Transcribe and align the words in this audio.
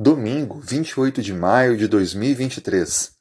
Domingo, 0.00 0.60
28 0.60 1.20
de 1.20 1.34
maio 1.34 1.76
de 1.76 1.88
2023. 1.88 3.16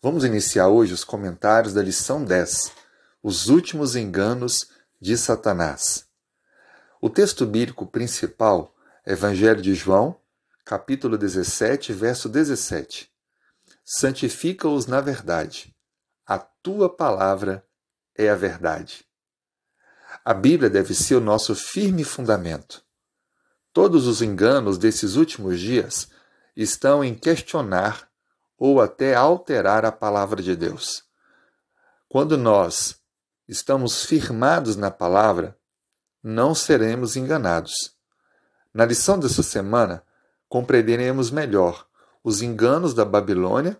Vamos 0.00 0.24
iniciar 0.24 0.68
hoje 0.68 0.94
os 0.94 1.04
comentários 1.04 1.74
da 1.74 1.82
lição 1.82 2.24
10, 2.24 2.72
Os 3.22 3.50
últimos 3.50 3.94
enganos 3.94 4.70
de 4.98 5.18
Satanás. 5.18 6.06
O 6.98 7.10
texto 7.10 7.44
bíblico 7.44 7.86
principal 7.86 8.74
Evangelho 9.04 9.60
de 9.60 9.74
João, 9.74 10.18
capítulo 10.64 11.18
17, 11.18 11.92
verso 11.92 12.26
17. 12.26 13.12
Santifica-os 13.84 14.86
na 14.86 15.02
verdade. 15.02 15.76
A 16.26 16.38
tua 16.38 16.88
palavra 16.88 17.62
é 18.16 18.30
a 18.30 18.34
verdade. 18.34 19.04
A 20.24 20.32
Bíblia 20.32 20.70
deve 20.70 20.94
ser 20.94 21.16
o 21.16 21.20
nosso 21.20 21.54
firme 21.54 22.02
fundamento. 22.02 22.82
Todos 23.74 24.06
os 24.06 24.22
enganos 24.22 24.78
desses 24.78 25.16
últimos 25.16 25.60
dias 25.60 26.13
estão 26.56 27.04
em 27.04 27.14
questionar 27.14 28.08
ou 28.58 28.80
até 28.80 29.14
alterar 29.14 29.84
a 29.84 29.92
palavra 29.92 30.42
de 30.42 30.54
Deus. 30.54 31.04
Quando 32.08 32.38
nós 32.38 32.96
estamos 33.48 34.04
firmados 34.04 34.76
na 34.76 34.90
palavra, 34.90 35.56
não 36.22 36.54
seremos 36.54 37.16
enganados. 37.16 37.94
Na 38.72 38.84
lição 38.84 39.18
dessa 39.18 39.42
semana, 39.42 40.02
compreenderemos 40.48 41.30
melhor 41.30 41.86
os 42.22 42.40
enganos 42.40 42.94
da 42.94 43.04
Babilônia 43.04 43.76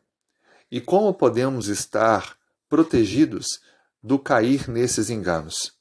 e 0.70 0.80
como 0.80 1.14
podemos 1.14 1.68
estar 1.68 2.36
protegidos 2.68 3.60
do 4.02 4.18
cair 4.18 4.68
nesses 4.68 5.08
enganos. 5.08 5.72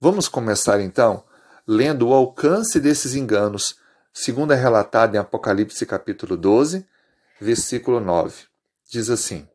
Vamos 0.00 0.28
começar 0.28 0.80
então 0.80 1.24
lendo 1.66 2.08
o 2.08 2.14
alcance 2.14 2.78
desses 2.80 3.14
enganos, 3.14 3.76
segundo 4.12 4.52
é 4.52 4.56
relatado 4.56 5.14
em 5.14 5.18
Apocalipse 5.18 5.84
capítulo 5.86 6.36
12, 6.36 6.86
versículo 7.40 8.00
9. 8.00 8.44
Diz 8.90 9.10
assim: 9.10 9.48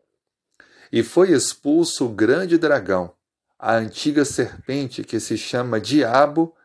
E 0.91 1.03
foi 1.03 1.31
expulso 1.31 2.05
o 2.05 2.09
grande 2.09 2.57
dragão, 2.57 3.13
a 3.57 3.75
antiga 3.75 4.25
serpente 4.25 5.03
que 5.03 5.19
se 5.19 5.37
chama 5.37 5.79
Diabo 5.79 6.55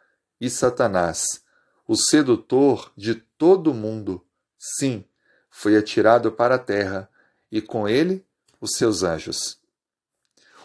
e 0.40 0.50
Satanás, 0.50 1.42
o 1.86 1.96
sedutor 1.96 2.92
de 2.96 3.14
todo 3.14 3.70
o 3.70 3.74
mundo. 3.74 4.24
Sim, 4.58 5.04
foi 5.50 5.76
atirado 5.76 6.30
para 6.32 6.56
a 6.56 6.58
terra, 6.58 7.08
e 7.50 7.60
com 7.62 7.88
ele 7.88 8.24
os 8.60 8.72
seus 8.72 9.02
anjos. 9.02 9.58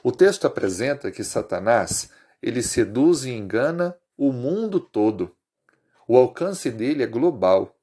O 0.04 0.12
texto 0.12 0.46
apresenta 0.46 1.12
que 1.12 1.24
Satanás 1.24 2.10
ele 2.42 2.62
seduz 2.62 3.24
e 3.24 3.32
engana 3.32 3.96
o 4.18 4.34
mundo 4.34 4.80
todo. 4.80 5.34
O 6.14 6.18
alcance 6.20 6.70
dele 6.70 7.02
é 7.02 7.08
global. 7.08 7.76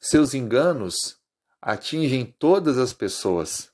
Seus 0.00 0.32
enganos 0.32 1.20
atingem 1.60 2.24
todas 2.24 2.78
as 2.78 2.94
pessoas. 2.94 3.70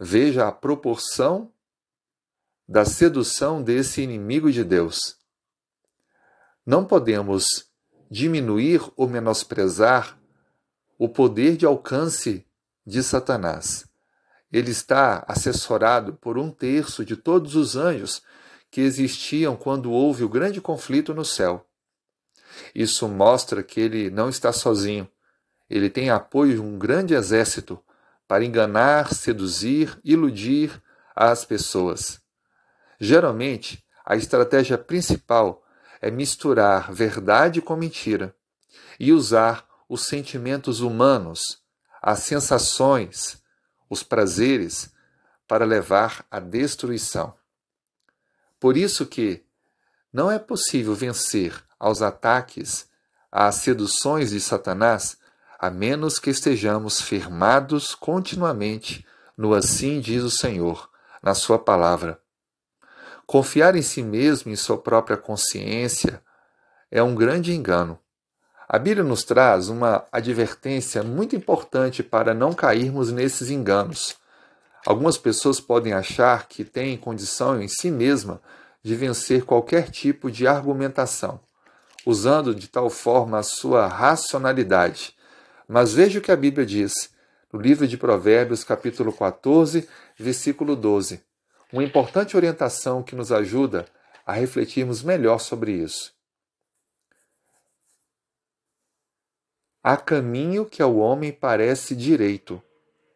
Veja 0.00 0.48
a 0.48 0.52
proporção 0.52 1.52
da 2.66 2.86
sedução 2.86 3.62
desse 3.62 4.00
inimigo 4.00 4.50
de 4.50 4.64
Deus. 4.64 5.18
Não 6.64 6.82
podemos 6.82 7.70
diminuir 8.10 8.80
ou 8.96 9.06
menosprezar 9.06 10.18
o 10.96 11.10
poder 11.10 11.58
de 11.58 11.66
alcance 11.66 12.46
de 12.86 13.02
Satanás. 13.02 13.86
Ele 14.50 14.70
está 14.70 15.22
assessorado 15.28 16.14
por 16.14 16.38
um 16.38 16.50
terço 16.50 17.04
de 17.04 17.18
todos 17.18 17.54
os 17.54 17.76
anjos 17.76 18.22
que 18.74 18.80
existiam 18.80 19.54
quando 19.54 19.92
houve 19.92 20.24
o 20.24 20.28
grande 20.28 20.60
conflito 20.60 21.14
no 21.14 21.24
céu. 21.24 21.64
Isso 22.74 23.06
mostra 23.06 23.62
que 23.62 23.78
ele 23.80 24.10
não 24.10 24.28
está 24.28 24.52
sozinho. 24.52 25.08
Ele 25.70 25.88
tem 25.88 26.10
apoio 26.10 26.54
de 26.54 26.60
um 26.60 26.76
grande 26.76 27.14
exército 27.14 27.78
para 28.26 28.44
enganar, 28.44 29.14
seduzir, 29.14 29.96
iludir 30.02 30.82
as 31.14 31.44
pessoas. 31.44 32.20
Geralmente, 32.98 33.86
a 34.04 34.16
estratégia 34.16 34.76
principal 34.76 35.62
é 36.02 36.10
misturar 36.10 36.92
verdade 36.92 37.62
com 37.62 37.76
mentira 37.76 38.34
e 38.98 39.12
usar 39.12 39.68
os 39.88 40.06
sentimentos 40.06 40.80
humanos, 40.80 41.62
as 42.02 42.24
sensações, 42.24 43.40
os 43.88 44.02
prazeres 44.02 44.92
para 45.46 45.64
levar 45.64 46.26
à 46.28 46.40
destruição. 46.40 47.36
Por 48.64 48.78
isso 48.78 49.04
que 49.04 49.44
não 50.10 50.30
é 50.30 50.38
possível 50.38 50.94
vencer 50.94 51.62
aos 51.78 52.00
ataques, 52.00 52.88
às 53.30 53.56
seduções 53.56 54.30
de 54.30 54.40
Satanás, 54.40 55.18
a 55.58 55.68
menos 55.68 56.18
que 56.18 56.30
estejamos 56.30 56.98
firmados 56.98 57.94
continuamente 57.94 59.06
no 59.36 59.52
assim 59.52 60.00
diz 60.00 60.22
o 60.22 60.30
Senhor, 60.30 60.88
na 61.22 61.34
sua 61.34 61.58
palavra. 61.58 62.18
Confiar 63.26 63.76
em 63.76 63.82
si 63.82 64.02
mesmo, 64.02 64.50
em 64.50 64.56
sua 64.56 64.78
própria 64.78 65.18
consciência, 65.18 66.22
é 66.90 67.02
um 67.02 67.14
grande 67.14 67.52
engano. 67.52 67.98
A 68.66 68.78
Bíblia 68.78 69.04
nos 69.04 69.24
traz 69.24 69.68
uma 69.68 70.06
advertência 70.10 71.02
muito 71.02 71.36
importante 71.36 72.02
para 72.02 72.32
não 72.32 72.54
cairmos 72.54 73.12
nesses 73.12 73.50
enganos. 73.50 74.16
Algumas 74.86 75.16
pessoas 75.16 75.60
podem 75.60 75.94
achar 75.94 76.46
que 76.46 76.62
têm 76.62 76.96
condição 76.96 77.60
em 77.60 77.68
si 77.68 77.90
mesma 77.90 78.40
de 78.82 78.94
vencer 78.94 79.44
qualquer 79.44 79.90
tipo 79.90 80.30
de 80.30 80.46
argumentação, 80.46 81.40
usando 82.04 82.54
de 82.54 82.68
tal 82.68 82.90
forma 82.90 83.38
a 83.38 83.42
sua 83.42 83.86
racionalidade. 83.86 85.16
Mas 85.66 85.94
veja 85.94 86.18
o 86.18 86.22
que 86.22 86.30
a 86.30 86.36
Bíblia 86.36 86.66
diz 86.66 87.10
no 87.50 87.58
livro 87.58 87.88
de 87.88 87.96
Provérbios, 87.96 88.62
capítulo 88.62 89.10
14, 89.10 89.88
versículo 90.18 90.76
12. 90.76 91.24
Uma 91.72 91.82
importante 91.82 92.36
orientação 92.36 93.02
que 93.02 93.16
nos 93.16 93.32
ajuda 93.32 93.86
a 94.26 94.32
refletirmos 94.32 95.02
melhor 95.02 95.38
sobre 95.38 95.72
isso. 95.72 96.12
Há 99.82 99.96
caminho 99.96 100.66
que 100.66 100.82
ao 100.82 100.96
homem 100.96 101.32
parece 101.32 101.94
direito, 101.94 102.60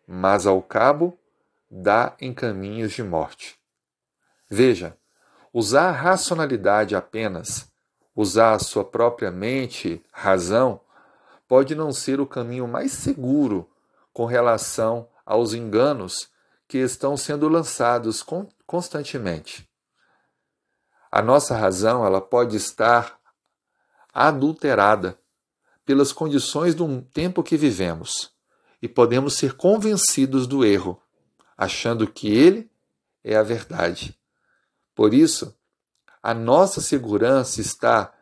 mas 0.06 0.46
ao 0.46 0.62
cabo 0.62 1.17
dá 1.70 2.16
em 2.20 2.32
caminhos 2.32 2.92
de 2.92 3.02
morte. 3.02 3.58
Veja, 4.48 4.96
usar 5.52 5.88
a 5.88 5.92
racionalidade 5.92 6.96
apenas, 6.96 7.70
usar 8.14 8.54
a 8.54 8.58
sua 8.58 8.84
própria 8.84 9.30
mente, 9.30 10.02
razão, 10.12 10.80
pode 11.46 11.74
não 11.74 11.92
ser 11.92 12.20
o 12.20 12.26
caminho 12.26 12.66
mais 12.66 12.92
seguro 12.92 13.70
com 14.12 14.24
relação 14.24 15.08
aos 15.24 15.52
enganos 15.54 16.28
que 16.66 16.78
estão 16.78 17.16
sendo 17.16 17.48
lançados 17.48 18.24
constantemente. 18.66 19.68
A 21.10 21.22
nossa 21.22 21.56
razão 21.56 22.04
ela 22.04 22.20
pode 22.20 22.56
estar 22.56 23.18
adulterada 24.12 25.18
pelas 25.84 26.12
condições 26.12 26.74
do 26.74 27.00
tempo 27.00 27.42
que 27.42 27.56
vivemos 27.56 28.30
e 28.82 28.88
podemos 28.88 29.34
ser 29.34 29.54
convencidos 29.54 30.46
do 30.46 30.64
erro 30.64 31.00
achando 31.58 32.06
que 32.06 32.28
ele 32.32 32.70
é 33.24 33.36
a 33.36 33.42
verdade. 33.42 34.16
Por 34.94 35.12
isso, 35.12 35.52
a 36.22 36.32
nossa 36.32 36.80
segurança 36.80 37.60
está 37.60 38.14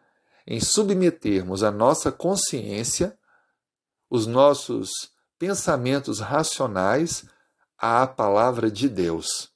em 0.47 0.59
submetermos 0.59 1.63
a 1.63 1.71
nossa 1.71 2.11
consciência, 2.11 3.19
os 4.09 4.27
nossos 4.27 5.13
pensamentos 5.39 6.21
racionais 6.21 7.27
à 7.77 8.07
palavra 8.07 8.71
de 8.71 8.89
Deus. 8.89 9.51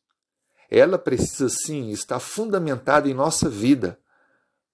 Ela 0.69 0.99
precisa 0.99 1.49
sim 1.49 1.91
estar 1.91 2.21
fundamentada 2.21 3.09
em 3.09 3.15
nossa 3.15 3.49
vida, 3.49 3.99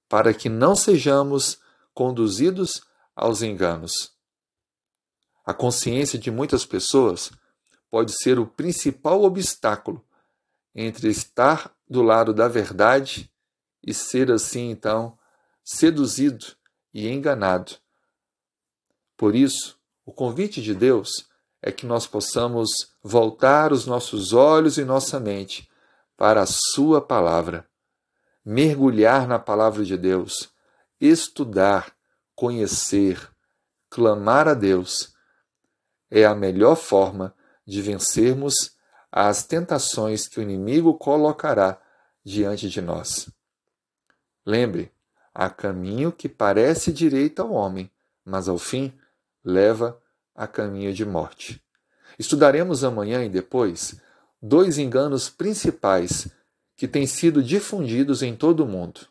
para 0.09 0.34
que 0.34 0.49
não 0.49 0.75
sejamos 0.75 1.59
conduzidos 1.94 2.83
aos 3.15 3.43
enganos. 3.43 4.12
A 5.44 5.55
consciência 5.55 6.19
de 6.19 6.31
muitas 6.31 6.64
pessoas 6.67 7.31
pode 7.91 8.12
ser 8.12 8.38
o 8.38 8.47
principal 8.47 9.23
obstáculo 9.23 10.05
entre 10.75 11.09
estar 11.09 11.75
do 11.88 12.03
lado 12.03 12.35
da 12.35 12.49
verdade 12.49 13.33
e 13.83 13.94
ser 13.94 14.31
assim 14.31 14.71
então 14.71 15.19
seduzido 15.65 16.47
e 16.93 17.09
enganado. 17.09 17.77
Por 19.17 19.35
isso, 19.35 19.79
o 20.05 20.12
convite 20.12 20.61
de 20.61 20.75
Deus 20.75 21.11
é 21.62 21.73
que 21.73 21.87
nós 21.87 22.06
possamos 22.06 22.69
voltar 23.03 23.73
os 23.73 23.87
nossos 23.87 24.33
olhos 24.33 24.79
e 24.79 24.85
nossa 24.85 25.19
mente 25.19 25.69
para 26.17 26.43
a 26.43 26.47
Sua 26.47 27.00
palavra, 27.00 27.69
mergulhar 28.44 29.27
na 29.27 29.38
palavra 29.38 29.85
de 29.85 29.97
Deus, 29.97 30.50
estudar, 31.00 31.94
conhecer, 32.35 33.31
clamar 33.91 34.47
a 34.49 34.55
Deus. 34.55 35.15
É 36.11 36.25
a 36.25 36.35
melhor 36.35 36.77
forma 36.77 37.35
de 37.66 37.82
vencermos 37.82 38.76
as 39.10 39.44
tentações 39.44 40.28
que 40.28 40.38
o 40.38 40.42
inimigo 40.42 40.94
colocará 40.94 41.80
diante 42.24 42.68
de 42.68 42.80
nós. 42.80 43.28
Lembre, 44.44 44.92
há 45.34 45.50
caminho 45.50 46.12
que 46.12 46.28
parece 46.28 46.92
direito 46.92 47.40
ao 47.40 47.52
homem, 47.52 47.90
mas 48.24 48.48
ao 48.48 48.58
fim 48.58 48.92
leva 49.44 50.00
a 50.34 50.46
caminho 50.46 50.92
de 50.92 51.04
morte. 51.04 51.62
Estudaremos 52.18 52.84
amanhã 52.84 53.24
e 53.24 53.28
depois 53.28 54.00
dois 54.40 54.78
enganos 54.78 55.28
principais 55.28 56.28
que 56.76 56.86
têm 56.86 57.06
sido 57.06 57.42
difundidos 57.42 58.22
em 58.22 58.36
todo 58.36 58.60
o 58.64 58.68
mundo 58.68 59.08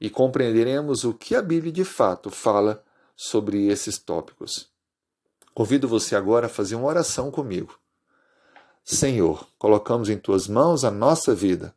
e 0.00 0.10
compreenderemos 0.10 1.04
o 1.04 1.14
que 1.14 1.34
a 1.34 1.42
Bíblia 1.42 1.72
de 1.72 1.84
fato 1.84 2.30
fala 2.30 2.84
sobre 3.16 3.66
esses 3.68 3.98
tópicos. 3.98 4.73
Convido 5.54 5.86
você 5.86 6.16
agora 6.16 6.46
a 6.46 6.50
fazer 6.50 6.74
uma 6.74 6.88
oração 6.88 7.30
comigo. 7.30 7.78
Senhor, 8.84 9.46
colocamos 9.56 10.10
em 10.10 10.18
tuas 10.18 10.48
mãos 10.48 10.84
a 10.84 10.90
nossa 10.90 11.34
vida. 11.34 11.74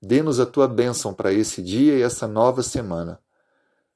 Dê-nos 0.00 0.38
a 0.38 0.46
tua 0.46 0.68
bênção 0.68 1.12
para 1.12 1.32
esse 1.32 1.60
dia 1.60 1.98
e 1.98 2.02
essa 2.02 2.28
nova 2.28 2.62
semana. 2.62 3.20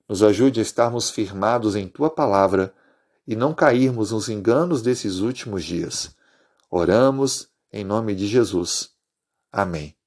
Nos 0.09 0.23
ajude 0.23 0.59
a 0.59 0.63
estarmos 0.63 1.09
firmados 1.11 1.77
em 1.77 1.87
tua 1.87 2.11
palavra 2.11 2.75
e 3.27 3.37
não 3.37 3.55
cairmos 3.55 4.11
nos 4.11 4.29
enganos 4.29 4.83
desses 4.83 5.21
últimos 5.21 5.65
dias. 5.65 6.15
Oramos 6.69 7.49
em 7.73 7.85
nome 7.85 8.15
de 8.15 8.27
Jesus. 8.27 8.91
Amém. 9.53 10.01